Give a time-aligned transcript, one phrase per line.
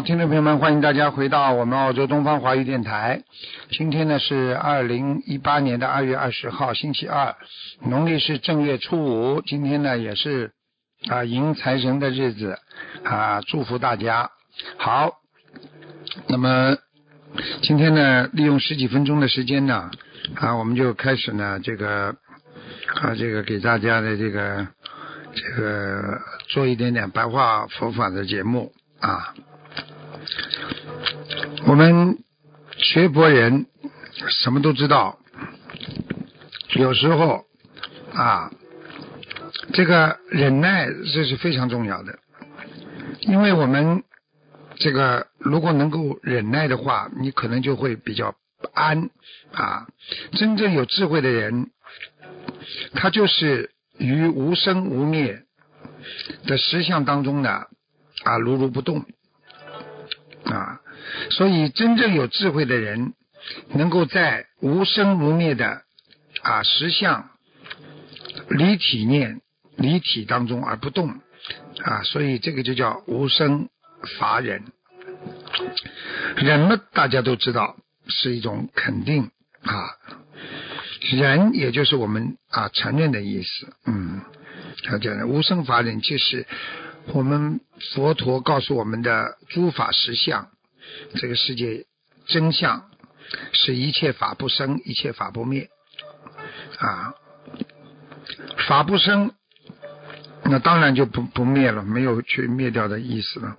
[0.00, 3.24] 听众朋友们，欢迎大家回到我们澳洲东方华语电台。
[3.70, 7.34] 今天呢是二零一八年的二月二十号，星期二，
[7.80, 9.42] 农历是正月初五。
[9.42, 10.52] 今天呢也是
[11.08, 12.60] 啊迎财神的日子
[13.02, 14.30] 啊，祝福大家。
[14.76, 15.14] 好，
[16.28, 16.76] 那么
[17.62, 19.90] 今天呢，利用十几分钟的时间呢，
[20.36, 22.14] 啊，我们就开始呢这个
[23.02, 24.68] 啊这个给大家的这个
[25.34, 29.34] 这个做一点点白话佛法的节目啊。
[31.68, 32.16] 我们
[32.78, 33.66] 学佛人
[34.30, 35.18] 什么都知道，
[36.76, 37.44] 有时候
[38.14, 38.50] 啊，
[39.74, 42.20] 这个忍耐这是非常重要的，
[43.20, 44.02] 因为我们
[44.76, 48.34] 这个如果能够忍耐的话，你可能就会比较
[48.72, 49.10] 安
[49.52, 49.88] 啊。
[50.32, 51.70] 真正有智慧的人，
[52.94, 55.42] 他就是于无生无灭
[56.46, 57.66] 的实相当中呢
[58.24, 59.04] 啊如如不动。
[60.44, 60.80] 啊，
[61.30, 63.14] 所以真正有智慧的人，
[63.74, 65.82] 能够在无生无灭的
[66.42, 67.30] 啊实相
[68.48, 69.40] 离体念
[69.76, 71.08] 离体当中而不动
[71.82, 73.68] 啊，所以这个就叫无生
[74.18, 74.64] 法忍。
[76.36, 77.76] 忍呢，大家都知道
[78.08, 79.30] 是一种肯定
[79.62, 79.90] 啊，
[81.00, 83.72] 忍也就是我们啊承认的意思。
[83.86, 84.20] 嗯，
[84.84, 86.46] 他讲的无生法忍就是。
[87.14, 87.60] 我们
[87.94, 90.50] 佛陀告诉我们的诸法实相，
[91.14, 91.86] 这个世界
[92.26, 92.90] 真相
[93.52, 95.68] 是一切法不生，一切法不灭
[96.78, 97.14] 啊，
[98.68, 99.32] 法不生，
[100.44, 103.56] 那当然就不不灭了，没有去灭掉的意思了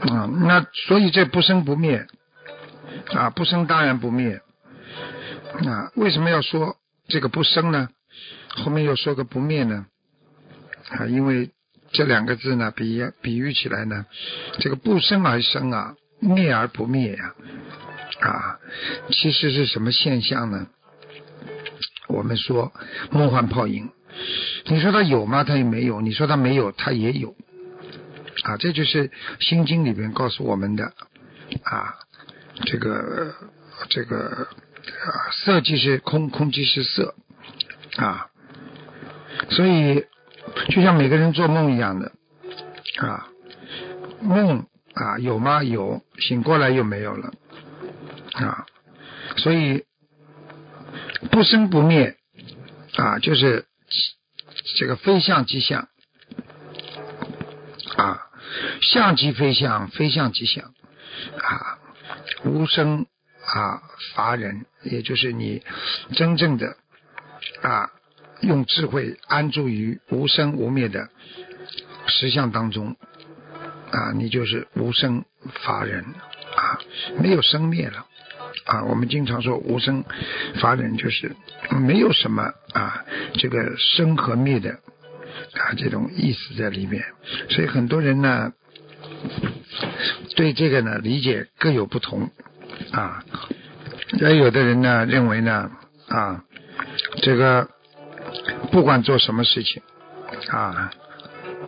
[0.00, 0.26] 啊。
[0.26, 2.06] 那所以这不生不灭
[3.12, 4.40] 啊，不生当然不灭
[5.64, 5.90] 啊。
[5.96, 6.76] 为什么要说
[7.08, 7.88] 这个不生呢？
[8.48, 9.86] 后面又说个不灭呢？
[10.90, 11.50] 啊，因为。
[11.92, 14.06] 这两个字呢，比比喻起来呢，
[14.58, 17.34] 这个不生而生啊，灭而不灭呀，
[18.20, 18.58] 啊，
[19.10, 20.66] 其实是什么现象呢？
[22.08, 22.72] 我们说
[23.10, 23.90] 梦幻泡影，
[24.66, 25.44] 你说它有吗？
[25.44, 27.34] 它也没有；你说它没有，它也有。
[28.44, 29.08] 啊，这就是
[29.40, 30.92] 《心经》里边告诉我们的
[31.64, 31.94] 啊，
[32.64, 33.34] 这个
[33.88, 34.48] 这个
[35.06, 37.14] 啊，色即是空，空即是色
[37.96, 38.28] 啊，
[39.50, 40.04] 所以。
[40.70, 42.12] 就像每个人做梦一样的
[42.98, 43.26] 啊，
[44.22, 45.64] 梦啊有吗？
[45.64, 47.32] 有，醒过来又没有了。
[48.32, 48.66] 啊，
[49.36, 49.84] 所以
[51.30, 52.16] 不生不灭
[52.96, 53.66] 啊，就是
[54.76, 55.88] 这个非相即相。
[57.96, 58.20] 啊，
[58.82, 60.64] 相即非相，非相即相。
[61.38, 61.78] 啊，
[62.44, 63.06] 无生
[63.46, 63.82] 啊
[64.14, 65.62] 乏人，也就是你
[66.12, 66.76] 真正的
[67.62, 67.90] 啊。
[68.42, 71.08] 用智慧安住于无生无灭的
[72.06, 72.94] 实相当中。
[73.90, 75.24] 啊，你就是无生
[75.64, 76.78] 法忍啊，
[77.18, 78.06] 没有生灭了
[78.64, 78.84] 啊。
[78.84, 80.04] 我们经常说无生
[80.60, 81.34] 法忍，就是
[81.70, 83.04] 没有什么啊，
[83.34, 84.70] 这个生和灭的
[85.54, 87.04] 啊这种意思在里面。
[87.50, 88.52] 所以很多人呢，
[90.34, 92.30] 对这个呢理解各有不同
[92.92, 93.24] 啊。
[94.20, 95.70] 也有的人呢认为呢
[96.08, 96.44] 啊，
[97.22, 97.68] 这个。
[98.70, 99.82] 不管做什么事情
[100.50, 100.90] 啊，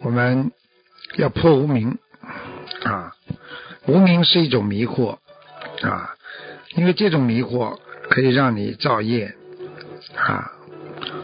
[0.00, 0.52] 我们
[1.16, 1.98] 要破无明
[2.84, 3.14] 啊，
[3.86, 5.18] 无明是一种迷惑
[5.82, 6.14] 啊，
[6.76, 7.78] 因为这种迷惑
[8.08, 9.34] 可以让你造业
[10.16, 10.52] 啊，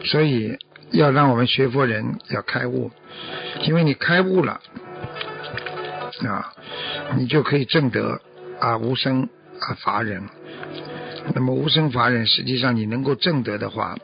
[0.05, 0.59] 所以
[0.91, 2.91] 要让我们学佛人要开悟，
[3.63, 4.61] 因为你开悟了
[6.27, 6.53] 啊，
[7.17, 8.21] 你就可以证得
[8.61, 9.29] 啊无生
[9.61, 10.29] 啊法忍，
[11.35, 13.97] 那么无生法忍，实际上你能够证得的话。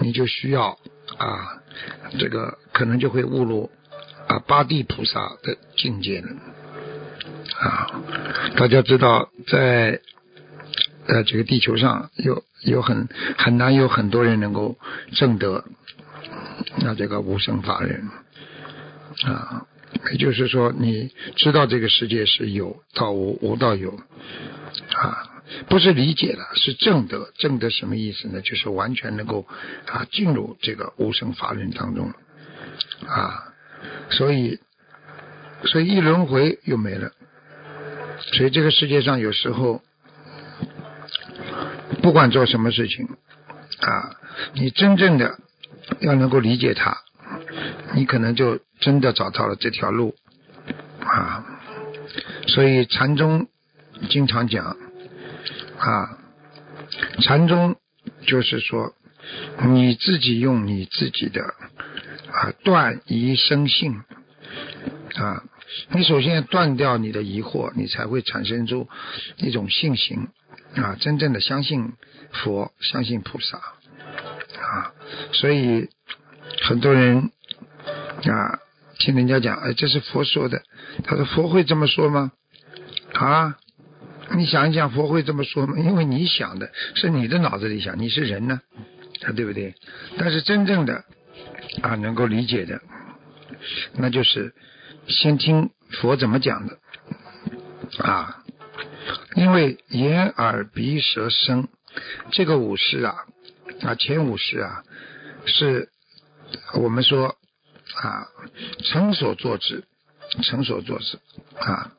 [0.00, 0.78] 你就需要
[1.18, 1.60] 啊，
[2.18, 3.70] 这个可能就会误入
[4.30, 6.28] 啊八地菩萨的境界了
[7.58, 8.00] 啊。
[8.56, 10.00] 大家知道，在
[11.06, 14.78] 呃这个地球上有有很很难有很多人能够
[15.12, 15.64] 证得
[16.78, 18.08] 那这个无生法忍
[19.24, 19.66] 啊，
[20.12, 23.98] 也就是说，你知道这个世界是有到无，无到有
[24.94, 25.26] 啊。
[25.68, 27.32] 不是理解了，是正德。
[27.36, 28.40] 正德什么意思呢？
[28.40, 29.48] 就是完全能够
[29.86, 32.12] 啊进入这个无生法忍当中
[33.08, 33.49] 啊。
[34.10, 34.58] 所以，
[35.64, 37.12] 所以一轮回又没了。
[38.32, 39.82] 所以这个世界上有时候，
[42.02, 43.08] 不管做什么事情
[43.80, 44.16] 啊，
[44.52, 45.38] 你真正的
[46.00, 46.98] 要能够理解它，
[47.94, 50.14] 你可能就真的找到了这条路
[51.00, 51.44] 啊。
[52.46, 53.48] 所以禅宗
[54.08, 54.76] 经常讲
[55.78, 56.18] 啊，
[57.22, 57.76] 禅宗
[58.26, 58.94] 就是说
[59.64, 61.54] 你自己用你自己的
[62.32, 63.94] 啊断疑生信
[65.16, 65.42] 啊。
[65.92, 68.88] 你首先断掉你的疑惑，你才会产生出
[69.36, 70.28] 一种信心
[70.74, 71.92] 啊，真正的相信
[72.32, 74.92] 佛，相信菩萨啊。
[75.32, 75.88] 所以
[76.62, 77.30] 很多人
[78.24, 78.58] 啊，
[78.98, 80.62] 听人家讲，哎，这是佛说的。
[81.04, 82.32] 他说佛会这么说吗？
[83.14, 83.56] 啊，
[84.36, 85.78] 你想一想，佛会这么说吗？
[85.78, 88.60] 因为你想的是你的脑子里想，你是人呢，
[89.36, 89.76] 对不对？
[90.18, 91.04] 但是真正的
[91.82, 92.80] 啊，能够理解的，
[93.94, 94.54] 那就是。
[95.08, 96.78] 先听佛怎么讲的
[97.98, 98.44] 啊？
[99.34, 101.68] 因为眼耳鼻舌身
[102.30, 103.16] 这个五识啊
[103.82, 104.84] 啊前五识啊
[105.46, 105.88] 是
[106.74, 107.36] 我们说
[107.96, 108.28] 啊
[108.84, 109.84] 成所作之，
[110.42, 111.18] 成所作之
[111.58, 111.92] 啊。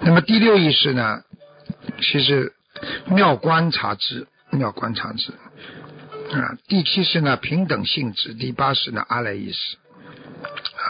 [0.00, 1.22] 那么第六意识呢，
[2.00, 2.54] 其实
[3.08, 5.34] 妙观察之，妙观察之
[6.32, 6.58] 啊。
[6.68, 9.76] 第七识呢平等性质，第八识呢阿赖意识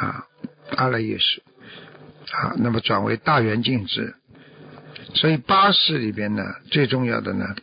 [0.01, 0.27] 啊。
[0.77, 1.43] 阿赖耶识
[2.33, 4.17] 啊，那么转为大圆镜智，
[5.15, 6.43] 所以八识里边呢，
[6.73, 7.55] 最重要的呢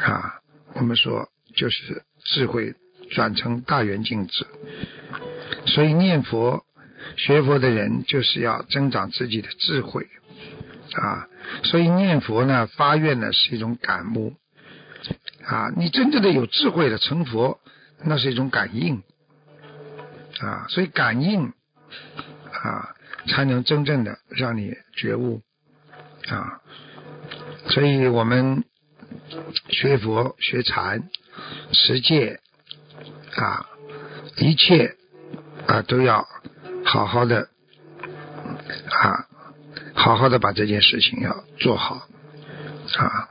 [0.00, 0.38] 啊，
[0.74, 2.76] 我们说就是智慧
[3.10, 4.46] 转成大圆镜智，
[5.66, 6.64] 所以念佛
[7.16, 10.06] 学佛的人就是要增长自己的智慧
[10.94, 11.26] 啊，
[11.64, 14.34] 所以念佛呢发愿呢是一种感悟
[15.46, 17.60] 啊，你真正的有智慧的成佛，
[18.04, 19.02] 那是一种感应
[20.40, 21.52] 啊，所以感应。
[22.62, 22.94] 啊，
[23.26, 25.40] 才能真正的让你觉悟
[26.28, 26.60] 啊！
[27.70, 28.64] 所以我们
[29.70, 31.08] 学佛、学禅、
[31.72, 32.38] 实践
[33.34, 33.66] 啊，
[34.36, 34.94] 一切
[35.66, 36.28] 啊都要
[36.84, 37.48] 好好的
[38.90, 39.26] 啊，
[39.94, 42.06] 好好的把这件事情要做好
[42.98, 43.28] 啊！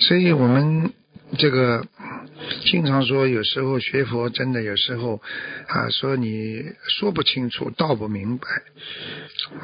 [0.00, 0.92] 所以我们
[1.38, 1.86] 这个。
[2.64, 5.20] 经常说，有时候学佛真的有时候
[5.68, 8.46] 啊，说你说不清楚，道不明白，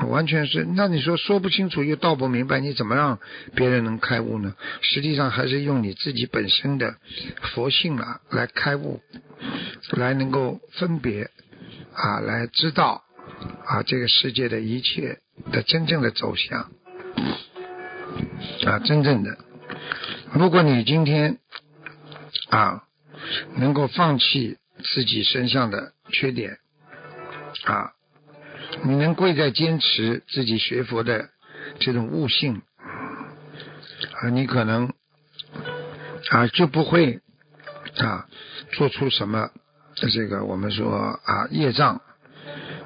[0.06, 0.66] 完全是。
[0.76, 3.18] 那你说说不清楚又道不明白，你怎么让
[3.54, 4.54] 别人能开悟呢？
[4.82, 6.96] 实际上还是用你自己本身的
[7.54, 9.00] 佛性啊来开悟，
[9.92, 11.30] 来能够分别
[11.94, 13.04] 啊，来知道
[13.64, 15.18] 啊这个世界的一切
[15.50, 16.70] 的真正的走向
[18.66, 19.38] 啊，真正的。
[20.38, 21.38] 如果你今天。
[22.50, 22.84] 啊，
[23.56, 24.58] 能够放弃
[24.94, 26.58] 自己身上的缺点
[27.64, 27.92] 啊，
[28.84, 31.30] 你能贵在坚持自己学佛的
[31.80, 32.62] 这种悟性
[34.12, 34.92] 啊，你可能
[36.30, 37.20] 啊就不会
[37.98, 38.28] 啊
[38.74, 39.50] 做出什么
[39.96, 42.00] 这个我们说啊业障，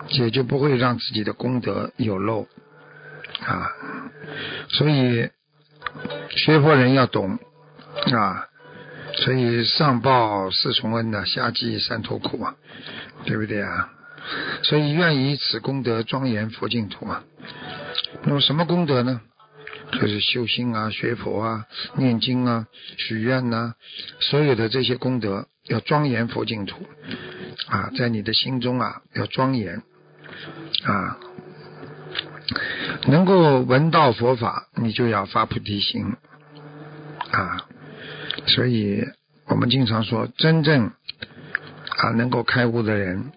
[0.08, 2.48] 也就不会让自己的功德有漏
[3.40, 3.72] 啊，
[4.68, 5.28] 所以
[6.36, 7.38] 学佛人要懂
[8.12, 8.46] 啊。
[9.12, 12.54] 所以上报四重恩呐，下济三途苦啊，
[13.24, 13.90] 对不对啊？
[14.62, 17.24] 所以愿以此功德庄严佛净土啊。
[18.22, 19.20] 那么什么功德呢？
[19.92, 23.74] 就是修心啊、学佛啊、念经啊、许愿呐，
[24.20, 26.86] 所有的这些功德要庄严佛净土
[27.66, 29.82] 啊，在你的心中啊要庄严
[30.84, 31.18] 啊，
[33.06, 36.16] 能够闻到佛法，你就要发菩提心
[37.30, 37.66] 啊。
[38.46, 39.04] 所以
[39.46, 40.86] 我们经常说，真正
[41.96, 43.32] 啊能够开悟的人，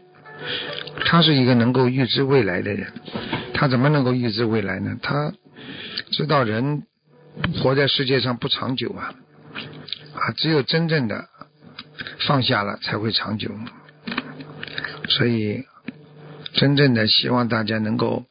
[1.05, 2.93] 他是一个能够预知未来的人。
[3.53, 4.97] 他怎么能够预知未来呢？
[5.01, 5.33] 他
[6.11, 6.83] 知道人
[7.61, 9.13] 活在世界上不长久啊，
[10.15, 11.29] 啊，只有真正的
[12.27, 13.51] 放下了才会长久。
[15.07, 15.65] 所以，
[16.53, 18.25] 真正的希望大家能够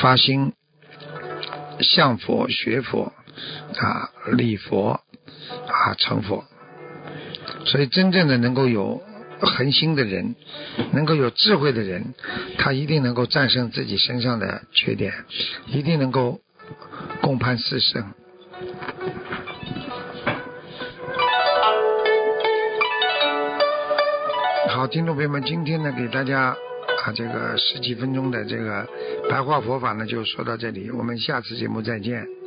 [0.00, 0.52] 发心
[1.80, 3.12] 向佛学佛
[3.76, 5.00] 啊，礼佛。
[5.66, 6.44] 啊，成佛，
[7.64, 9.02] 所以真正的能够有
[9.40, 10.34] 恒心的人，
[10.92, 12.12] 能够有智慧的人，
[12.58, 15.14] 他一定能够战胜自己身上的缺点，
[15.66, 16.40] 一定能够
[17.22, 18.12] 共攀四圣。
[24.68, 26.56] 好，听众朋友们，今天呢，给大家
[27.12, 28.86] 这个十几分钟的这个
[29.28, 32.37] 白话佛法呢，就说到这里，我们下次节目再见。